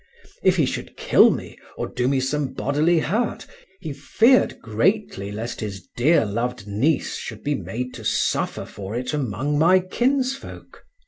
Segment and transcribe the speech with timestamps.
[0.41, 3.45] If he should kill me or do me some bodily hurt,
[3.81, 9.13] he feared greatly lest his dear loved niece should be made to suffer for it
[9.13, 10.85] among my kinsfolk.